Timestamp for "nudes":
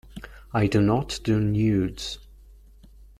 1.39-2.17